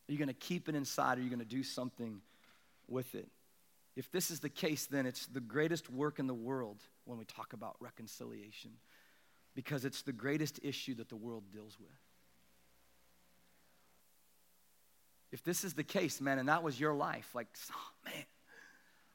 [0.09, 1.19] Are you gonna keep it inside?
[1.19, 2.23] Or are you gonna do something
[2.89, 3.29] with it?
[3.95, 7.25] If this is the case, then it's the greatest work in the world when we
[7.25, 8.71] talk about reconciliation
[9.55, 11.91] because it's the greatest issue that the world deals with.
[15.31, 18.25] If this is the case, man, and that was your life, like, oh, man,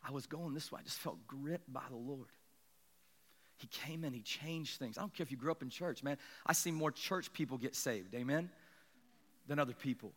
[0.07, 0.79] I was going this way.
[0.81, 2.27] I just felt gripped by the Lord.
[3.57, 4.97] He came in, He changed things.
[4.97, 6.17] I don't care if you grew up in church, man.
[6.45, 8.49] I see more church people get saved, amen,
[9.47, 10.11] than other people.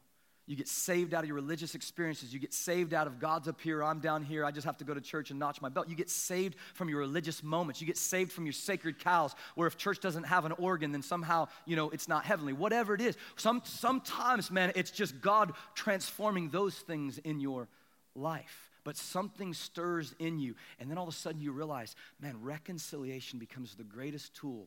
[0.51, 2.35] You get saved out of your religious experiences.
[2.35, 4.85] You get saved out of God's up here, I'm down here, I just have to
[4.85, 5.89] go to church and notch my belt.
[5.89, 7.81] You get saved from your religious moments.
[7.81, 11.03] You get saved from your sacred cows, where if church doesn't have an organ, then
[11.03, 12.53] somehow, you know, it's not heavenly.
[12.53, 13.17] Whatever it is.
[13.37, 17.69] Some, sometimes, man, it's just God transforming those things in your
[18.17, 18.73] life.
[18.83, 23.39] But something stirs in you, and then all of a sudden you realize, man, reconciliation
[23.39, 24.67] becomes the greatest tool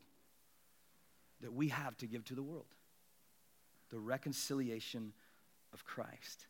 [1.41, 2.67] that we have to give to the world.
[3.89, 5.11] The reconciliation
[5.73, 6.47] of Christ.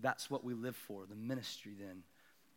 [0.00, 2.02] That's what we live for, the ministry then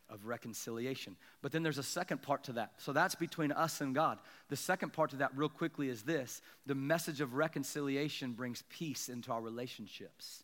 [0.09, 1.15] of reconciliation.
[1.41, 2.71] But then there's a second part to that.
[2.77, 4.19] So that's between us and God.
[4.49, 9.09] The second part to that, real quickly, is this the message of reconciliation brings peace
[9.09, 10.43] into our relationships.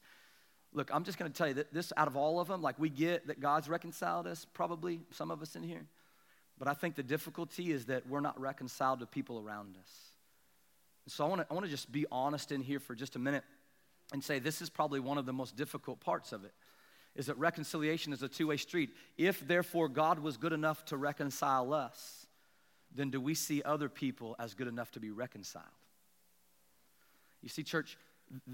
[0.74, 2.78] Look, I'm just going to tell you that this, out of all of them, like
[2.78, 5.86] we get that God's reconciled us, probably some of us in here.
[6.58, 9.92] But I think the difficulty is that we're not reconciled to people around us.
[11.08, 13.20] So I want to I want to just be honest in here for just a
[13.20, 13.44] minute
[14.14, 16.54] and say this is probably one of the most difficult parts of it
[17.16, 18.90] is that reconciliation is a two-way street.
[19.18, 22.28] If therefore god was good enough to reconcile us
[22.94, 25.66] then do we see other people as good enough to be reconciled?
[27.42, 27.98] You see church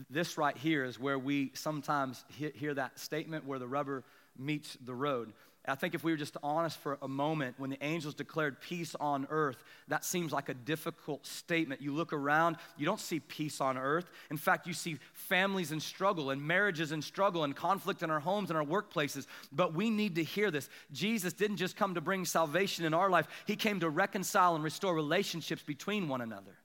[0.09, 4.03] this right here is where we sometimes hear that statement where the rubber
[4.37, 5.31] meets the road
[5.67, 8.95] I think if we were just honest for a moment, when the angels declared peace
[8.99, 11.83] on earth, that seems like a difficult statement.
[11.83, 14.09] You look around, you don't see peace on earth.
[14.31, 18.19] In fact, you see families in struggle and marriages in struggle and conflict in our
[18.19, 19.27] homes and our workplaces.
[19.51, 20.67] But we need to hear this.
[20.91, 24.63] Jesus didn't just come to bring salvation in our life, He came to reconcile and
[24.63, 26.57] restore relationships between one another.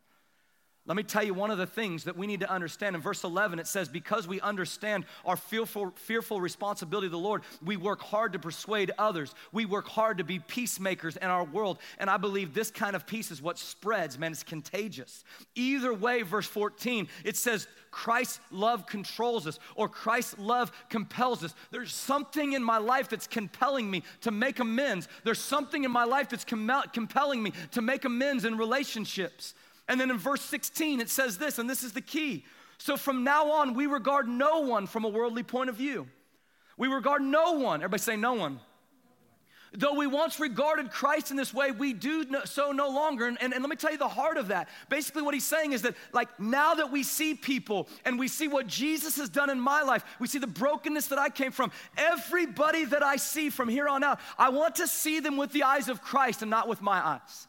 [0.87, 2.95] Let me tell you one of the things that we need to understand.
[2.95, 7.43] In verse 11, it says, Because we understand our fearful, fearful responsibility to the Lord,
[7.65, 9.35] we work hard to persuade others.
[9.51, 11.79] We work hard to be peacemakers in our world.
[11.99, 14.31] And I believe this kind of peace is what spreads, man.
[14.31, 15.25] It's contagious.
[15.57, 21.55] Either way, verse 14, it says, Christ's love controls us or Christ's love compels us.
[21.73, 25.09] There's something in my life that's compelling me to make amends.
[25.25, 29.55] There's something in my life that's com- compelling me to make amends in relationships.
[29.89, 32.45] And then in verse 16, it says this, and this is the key.
[32.79, 36.09] So from now on, we regard no one from a worldly point of view.
[36.77, 37.81] We regard no one.
[37.81, 38.61] Everybody say, no one.
[39.73, 43.27] Though we once regarded Christ in this way, we do so no longer.
[43.27, 44.69] And, and, and, let me tell you the heart of that.
[44.89, 48.49] Basically, what he's saying is that, like, now that we see people and we see
[48.49, 51.73] what Jesus has done in my life, we see the brokenness that I came from,
[51.97, 55.65] everybody that I see from here on out, I want to see them with the
[55.65, 57.47] eyes of Christ and not with my eyes.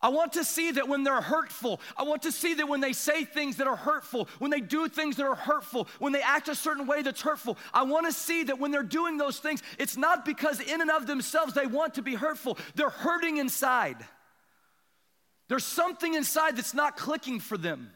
[0.00, 2.92] I want to see that when they're hurtful, I want to see that when they
[2.92, 6.48] say things that are hurtful, when they do things that are hurtful, when they act
[6.48, 9.60] a certain way that's hurtful, I want to see that when they're doing those things,
[9.76, 13.96] it's not because in and of themselves they want to be hurtful, they're hurting inside.
[15.48, 17.90] There's something inside that's not clicking for them.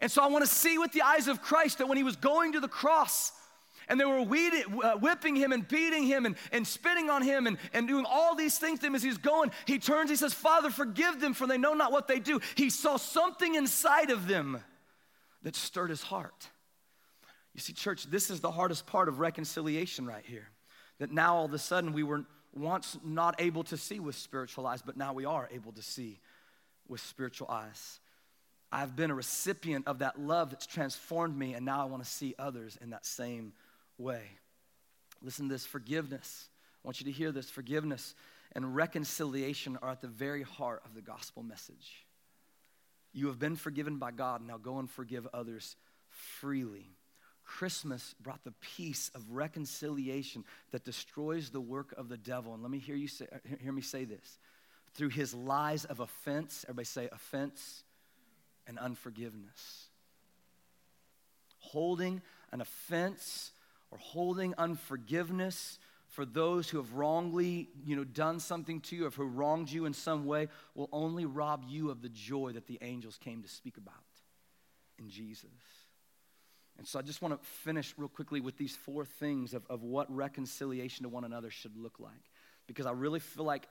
[0.00, 2.16] And so I want to see with the eyes of Christ that when he was
[2.16, 3.32] going to the cross,
[3.90, 7.58] and they were uh, whipping him and beating him and, and spitting on him and,
[7.74, 9.50] and doing all these things to him as he's going.
[9.66, 12.40] He turns, he says, Father, forgive them, for they know not what they do.
[12.54, 14.60] He saw something inside of them
[15.42, 16.48] that stirred his heart.
[17.52, 20.48] You see, church, this is the hardest part of reconciliation right here.
[21.00, 22.24] That now all of a sudden we were
[22.54, 26.20] once not able to see with spiritual eyes, but now we are able to see
[26.86, 27.98] with spiritual eyes.
[28.70, 32.08] I've been a recipient of that love that's transformed me, and now I want to
[32.08, 33.52] see others in that same
[34.00, 34.22] way.
[35.22, 36.48] Listen to this forgiveness.
[36.82, 38.14] I want you to hear this forgiveness
[38.52, 42.04] and reconciliation are at the very heart of the gospel message.
[43.12, 45.76] You have been forgiven by God, now go and forgive others
[46.08, 46.86] freely.
[47.44, 52.54] Christmas brought the peace of reconciliation that destroys the work of the devil.
[52.54, 53.26] And let me hear you say,
[53.60, 54.38] hear me say this.
[54.94, 57.82] Through his lies of offense, everybody say offense
[58.66, 59.88] and unforgiveness.
[61.58, 63.50] Holding an offense
[63.90, 69.10] or holding unforgiveness for those who have wrongly you know, done something to you or
[69.10, 72.78] who wronged you in some way will only rob you of the joy that the
[72.82, 73.94] angels came to speak about
[74.98, 75.50] in Jesus.
[76.78, 79.82] And so I just want to finish real quickly with these four things of, of
[79.82, 82.30] what reconciliation to one another should look like.
[82.66, 83.68] Because I really feel like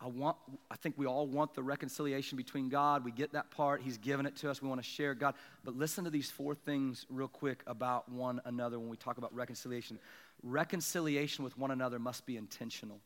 [0.00, 0.36] I want,
[0.70, 3.04] I think we all want the reconciliation between God.
[3.04, 3.82] We get that part.
[3.82, 4.62] He's given it to us.
[4.62, 5.34] We want to share God.
[5.64, 9.34] But listen to these four things real quick about one another when we talk about
[9.34, 9.98] reconciliation.
[10.44, 13.00] Reconciliation with one another must be intentional.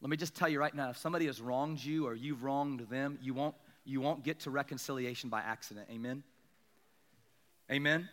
[0.00, 2.80] Let me just tell you right now, if somebody has wronged you or you've wronged
[2.88, 3.54] them, you won't,
[3.84, 5.88] you won't get to reconciliation by accident.
[5.90, 6.22] Amen?
[7.70, 8.08] Amen?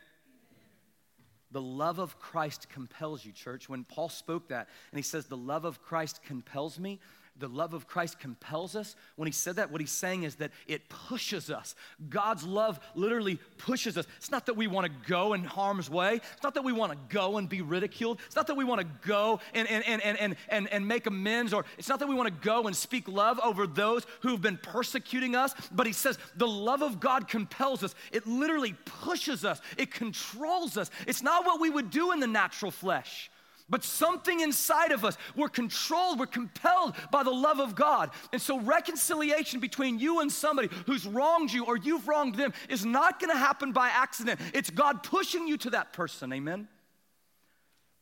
[1.51, 3.69] The love of Christ compels you, church.
[3.69, 6.99] When Paul spoke that and he says, The love of Christ compels me,
[7.37, 8.95] the love of Christ compels us.
[9.15, 11.75] When he said that, what he's saying is that it pushes us.
[12.09, 14.05] God's love literally pushes us.
[14.17, 16.15] It's not that we want to go in harm's way.
[16.15, 18.19] It's not that we want to go and be ridiculed.
[18.25, 21.53] It's not that we want to go and, and, and, and, and, and make amends,
[21.53, 24.57] or it's not that we want to go and speak love over those who've been
[24.57, 25.53] persecuting us.
[25.71, 27.95] But he says the love of God compels us.
[28.11, 30.89] It literally pushes us, it controls us.
[31.07, 33.29] It's not what we would do in the natural flesh.
[33.67, 38.11] But something inside of us, we're controlled, we're compelled by the love of God.
[38.31, 42.85] And so, reconciliation between you and somebody who's wronged you or you've wronged them is
[42.85, 44.39] not gonna happen by accident.
[44.53, 46.31] It's God pushing you to that person.
[46.31, 46.67] Amen?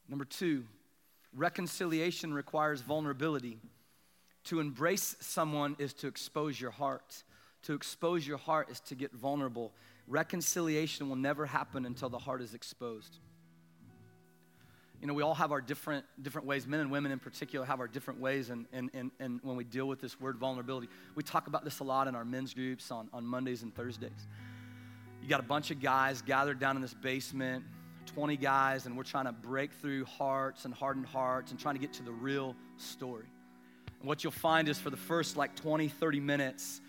[0.10, 0.66] Number two,
[1.34, 3.60] reconciliation requires vulnerability.
[4.46, 7.24] To embrace someone is to expose your heart.
[7.64, 9.72] To expose your heart is to get vulnerable.
[10.10, 13.20] Reconciliation will never happen until the heart is exposed
[15.04, 17.82] you know, we all have our different, different ways, men and women in particular have
[17.82, 20.88] our different ways and, and, and, and when we deal with this word vulnerability.
[21.14, 24.30] We talk about this a lot in our men's groups on, on Mondays and Thursdays.
[25.22, 27.66] You got a bunch of guys gathered down in this basement,
[28.16, 31.82] 20 guys, and we're trying to break through hearts and hardened hearts and trying to
[31.82, 33.26] get to the real story.
[34.00, 36.80] And what you'll find is for the first like 20, 30 minutes,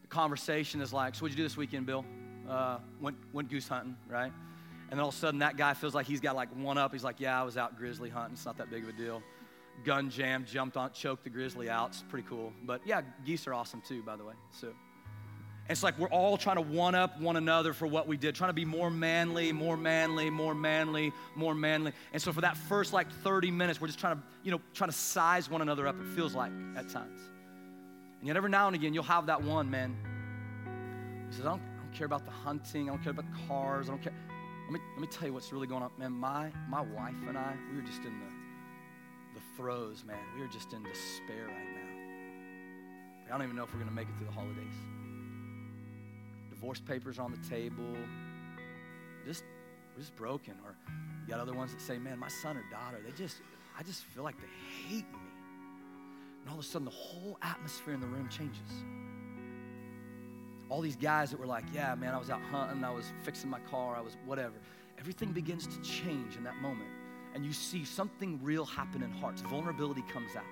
[0.00, 2.06] the conversation is like, so what'd you do this weekend, Bill?
[2.48, 4.32] Uh, went, went goose hunting, right?
[4.90, 6.92] And then all of a sudden, that guy feels like he's got like one up.
[6.92, 8.34] He's like, Yeah, I was out grizzly hunting.
[8.34, 9.22] It's not that big of a deal.
[9.84, 11.90] Gun jam, jumped on, choked the grizzly out.
[11.90, 12.52] It's pretty cool.
[12.64, 14.34] But yeah, geese are awesome too, by the way.
[14.50, 14.72] So
[15.68, 18.48] it's like we're all trying to one up one another for what we did, trying
[18.48, 21.92] to be more manly, more manly, more manly, more manly.
[22.12, 24.90] And so for that first like 30 minutes, we're just trying to, you know, trying
[24.90, 27.20] to size one another up, it feels like at times.
[28.20, 29.94] And yet every now and again, you'll have that one, man,
[31.28, 32.88] He says, I don't, I don't care about the hunting.
[32.88, 33.88] I don't care about the cars.
[33.88, 34.14] I don't care.
[34.68, 35.90] Let me, let me tell you what's really going on.
[35.96, 40.18] Man, my, my wife and I, we were just in the, the throes, man.
[40.34, 43.28] We were just in despair right now.
[43.28, 44.74] I don't even know if we're going to make it through the holidays.
[46.50, 47.96] Divorce papers on the table.
[49.24, 49.42] Just,
[49.96, 50.52] we're just broken.
[50.62, 50.76] Or
[51.22, 53.38] you got other ones that say, man, my son or daughter, they just,
[53.78, 55.18] I just feel like they hate me.
[56.42, 58.68] And all of a sudden, the whole atmosphere in the room changes.
[60.70, 63.48] All these guys that were like, yeah, man, I was out hunting, I was fixing
[63.48, 64.54] my car, I was whatever.
[64.98, 66.90] Everything begins to change in that moment.
[67.34, 69.42] And you see something real happen in hearts.
[69.42, 70.44] Vulnerability comes out.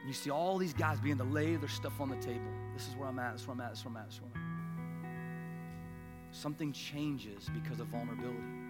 [0.00, 2.50] And you see all these guys beginning to lay their stuff on the table.
[2.74, 4.06] This is where I'm at, this is where I'm at, this is where I'm at,
[4.06, 6.36] this is where I'm at.
[6.36, 8.60] Something changes because of vulnerability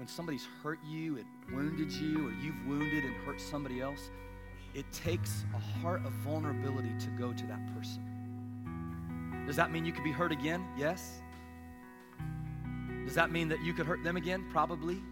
[0.00, 4.10] when somebody's hurt you, it wounded you, or you've wounded and hurt somebody else,
[4.72, 8.09] it takes a heart of vulnerability to go to that person.
[9.50, 10.64] Does that mean you could be hurt again?
[10.78, 11.22] Yes.
[13.04, 14.44] Does that mean that you could hurt them again?
[14.52, 15.02] Probably.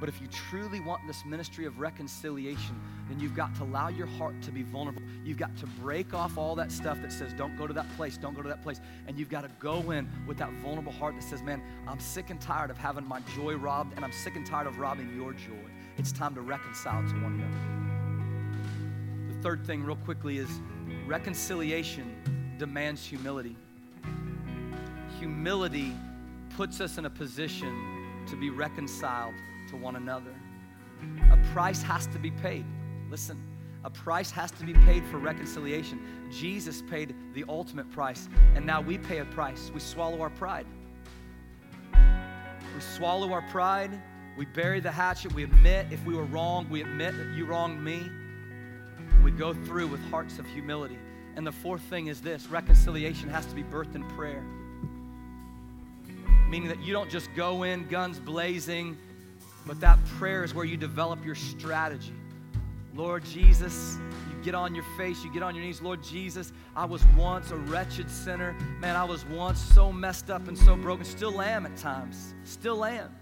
[0.00, 2.74] But if you truly want this ministry of reconciliation,
[3.08, 5.00] then you've got to allow your heart to be vulnerable.
[5.24, 8.18] You've got to break off all that stuff that says, don't go to that place,
[8.18, 8.80] don't go to that place.
[9.06, 12.30] And you've got to go in with that vulnerable heart that says, man, I'm sick
[12.30, 15.34] and tired of having my joy robbed, and I'm sick and tired of robbing your
[15.34, 15.70] joy.
[15.98, 17.34] It's time to reconcile to one
[19.28, 19.34] another.
[19.36, 20.50] The third thing, real quickly, is
[21.06, 23.56] reconciliation demands humility.
[25.18, 25.94] Humility
[26.56, 29.34] puts us in a position to be reconciled
[29.68, 30.34] to one another.
[31.30, 32.64] A price has to be paid.
[33.10, 33.42] Listen,
[33.84, 36.00] a price has to be paid for reconciliation.
[36.30, 39.70] Jesus paid the ultimate price, and now we pay a price.
[39.72, 40.66] We swallow our pride.
[41.94, 43.90] We swallow our pride.
[44.36, 45.32] We bury the hatchet.
[45.32, 46.68] We admit if we were wrong.
[46.68, 48.10] We admit that you wronged me.
[49.22, 50.98] We go through with hearts of humility.
[51.36, 54.44] And the fourth thing is this reconciliation has to be birthed in prayer.
[56.48, 58.96] Meaning that you don't just go in guns blazing
[59.66, 62.14] but that prayer is where you develop your strategy.
[62.94, 63.98] Lord Jesus,
[64.30, 65.82] you get on your face, you get on your knees.
[65.82, 68.54] Lord Jesus, I was once a wretched sinner.
[68.80, 71.04] Man, I was once so messed up and so broken.
[71.04, 72.34] Still am at times.
[72.44, 73.14] Still am.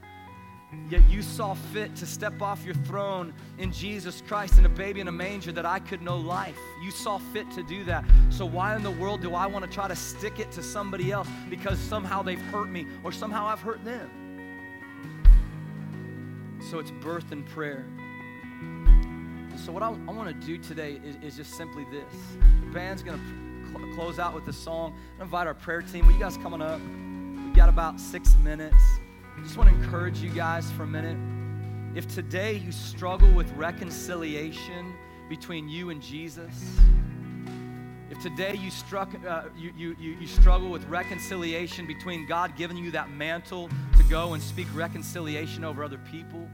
[0.90, 5.00] Yet you saw fit to step off your throne in Jesus Christ and a baby
[5.00, 6.58] in a manger that I could know life.
[6.82, 8.04] You saw fit to do that.
[8.30, 11.10] So, why in the world do I want to try to stick it to somebody
[11.10, 14.10] else because somehow they've hurt me or somehow I've hurt them?
[16.70, 17.84] So it's birth and prayer.
[19.64, 22.14] So what I, I want to do today is, is, just simply this.
[22.60, 24.98] The band's going to cl- close out with the song.
[25.18, 26.06] I invite our prayer team.
[26.06, 26.80] Will you guys coming up?
[26.80, 28.82] We've got about six minutes.
[29.36, 31.18] I just want to encourage you guys for a minute.
[31.96, 34.94] If today you struggle with reconciliation
[35.28, 36.78] between you and Jesus,
[38.10, 42.92] if today you, struck, uh, you, you, you, struggle with reconciliation between God giving you
[42.92, 46.48] that mantle to go and speak reconciliation over other people,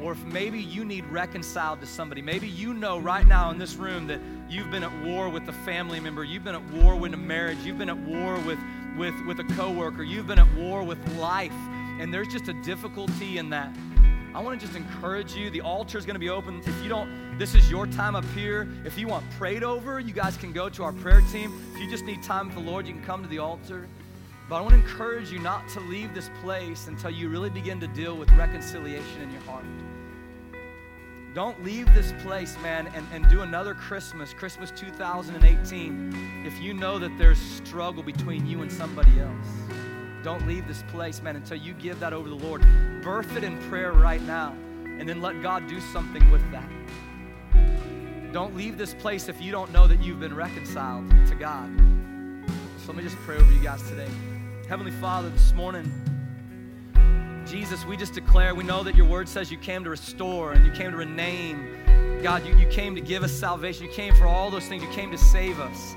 [0.00, 3.76] or if maybe you need reconciled to somebody, maybe you know right now in this
[3.76, 7.14] room that you've been at war with a family member, you've been at war with
[7.14, 8.58] a marriage, you've been at war with,
[8.96, 11.52] with, with a coworker, you've been at war with life,
[12.00, 13.74] and there's just a difficulty in that.
[14.34, 15.48] I want to just encourage you.
[15.48, 16.60] The altar is going to be open.
[16.66, 18.68] If you don't, this is your time up here.
[18.84, 21.58] If you want prayed over, you guys can go to our prayer team.
[21.74, 23.88] If you just need time with the Lord, you can come to the altar.
[24.48, 27.80] But I want to encourage you not to leave this place until you really begin
[27.80, 29.64] to deal with reconciliation in your heart.
[31.36, 36.98] Don't leave this place, man, and, and do another Christmas, Christmas 2018, if you know
[36.98, 39.46] that there's struggle between you and somebody else.
[40.22, 42.62] Don't leave this place, man, until you give that over to the Lord.
[43.02, 44.56] Birth it in prayer right now,
[44.86, 48.32] and then let God do something with that.
[48.32, 51.68] Don't leave this place if you don't know that you've been reconciled to God.
[52.78, 54.08] So let me just pray over you guys today.
[54.70, 55.92] Heavenly Father, this morning,
[57.46, 60.66] Jesus, we just declare, we know that your word says you came to restore and
[60.66, 62.20] you came to rename.
[62.20, 63.86] God, you, you came to give us salvation.
[63.86, 64.82] You came for all those things.
[64.82, 65.94] You came to save us.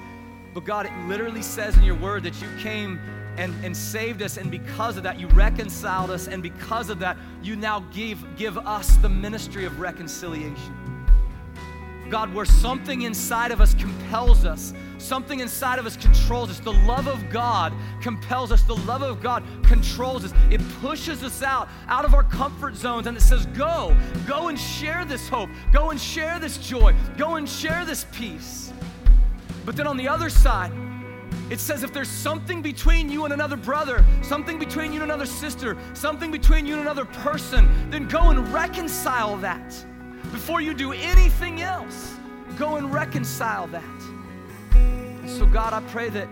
[0.54, 3.00] But God, it literally says in your word that you came
[3.38, 7.18] and, and saved us, and because of that, you reconciled us, and because of that,
[7.42, 11.08] you now give, give us the ministry of reconciliation.
[12.10, 16.60] God, where something inside of us compels us, something inside of us controls us.
[16.60, 18.62] The love of God compels us.
[18.64, 20.34] The love of God controls us.
[20.50, 23.96] It pushes us out, out of our comfort zones, and it says, Go,
[24.28, 25.50] go and share this hope.
[25.72, 26.94] Go and share this joy.
[27.18, 28.72] Go and share this peace.
[29.66, 30.72] But then on the other side,
[31.50, 35.26] it says if there's something between you and another brother, something between you and another
[35.26, 39.86] sister, something between you and another person, then go and reconcile that.
[40.32, 42.16] Before you do anything else,
[42.58, 43.99] go and reconcile that.
[45.38, 46.28] So, God, I pray that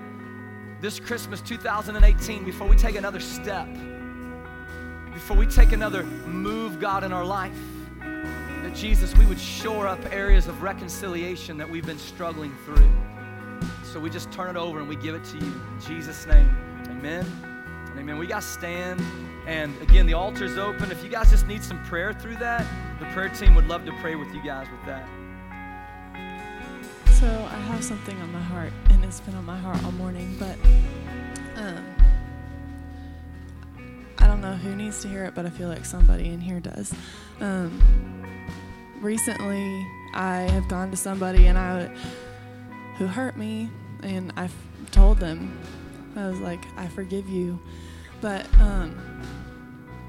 [0.81, 3.67] this Christmas 2018, before we take another step,
[5.13, 7.57] before we take another move, God, in our life,
[7.99, 12.91] that Jesus, we would shore up areas of reconciliation that we've been struggling through.
[13.83, 15.45] So we just turn it over and we give it to you.
[15.45, 16.49] In Jesus' name,
[16.89, 17.25] amen.
[17.97, 18.17] Amen.
[18.17, 19.01] We got stand.
[19.45, 20.91] And again, the altar's open.
[20.91, 22.65] If you guys just need some prayer through that,
[22.99, 25.07] the prayer team would love to pray with you guys with that.
[27.19, 30.35] So I have something on my heart, and it's been on my heart all morning,
[30.37, 30.55] but
[31.55, 31.83] um,
[34.19, 36.59] I don't know who needs to hear it, but I feel like somebody in here
[36.59, 36.93] does.
[37.39, 37.81] Um,
[39.01, 41.87] recently, I have gone to somebody and I
[42.99, 43.71] who hurt me,
[44.03, 44.47] and I
[44.91, 45.59] told them.
[46.15, 47.59] I was like, I forgive you,
[48.21, 48.95] but um,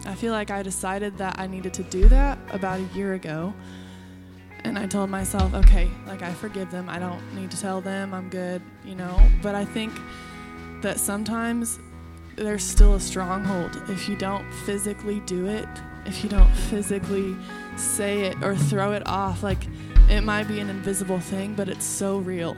[0.04, 3.54] I feel like I decided that I needed to do that about a year ago
[4.68, 6.90] and I told myself, okay, like I forgive them.
[6.90, 9.18] I don't need to tell them I'm good, you know.
[9.42, 9.98] But I think
[10.82, 11.80] that sometimes
[12.36, 15.66] there's still a stronghold if you don't physically do it,
[16.04, 17.34] if you don't physically
[17.76, 19.42] say it or throw it off.
[19.42, 19.66] Like
[20.10, 22.56] it might be an invisible thing, but it's so real.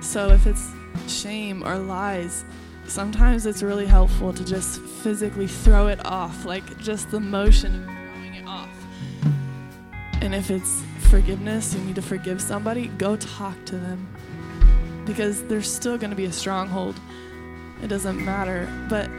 [0.00, 0.70] So if it's
[1.06, 2.44] shame or lies,
[2.86, 7.84] sometimes it's really helpful to just physically throw it off, like just the motion of
[7.84, 8.70] throwing it off.
[10.22, 14.08] And if it's forgiveness, you need to forgive somebody, go talk to them.
[15.04, 16.98] Because there's still going to be a stronghold.
[17.82, 18.68] It doesn't matter.
[18.88, 19.10] But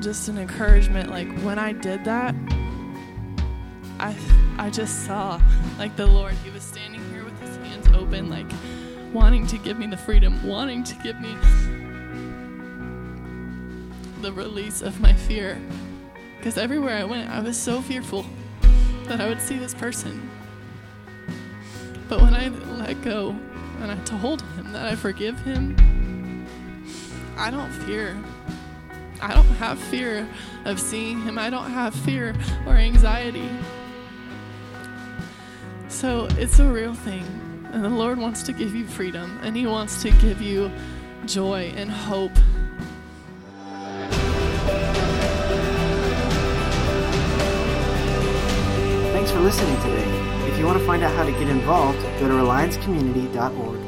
[0.00, 2.34] just an encouragement like when I did that,
[3.98, 4.14] I
[4.58, 5.40] I just saw
[5.78, 8.46] like the Lord, he was standing here with his hands open like
[9.12, 11.34] wanting to give me the freedom, wanting to give me
[14.20, 15.58] the release of my fear.
[16.36, 18.26] Because everywhere I went, I was so fearful
[19.08, 20.30] that I would see this person.
[22.08, 23.30] But when I let go
[23.80, 26.46] and I told him that I forgive him,
[27.36, 28.16] I don't fear.
[29.20, 30.28] I don't have fear
[30.64, 31.38] of seeing him.
[31.38, 32.34] I don't have fear
[32.66, 33.50] or anxiety.
[35.88, 37.24] So it's a real thing.
[37.72, 40.70] And the Lord wants to give you freedom, and He wants to give you
[41.26, 42.32] joy and hope
[49.36, 50.48] for listening today.
[50.48, 53.85] If you want to find out how to get involved, go to reliancecommunity.org.